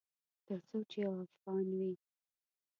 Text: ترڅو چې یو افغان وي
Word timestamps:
ترڅو 0.45 0.77
چې 0.89 0.97
یو 1.03 1.13
افغان 1.25 1.67
وي 1.79 1.91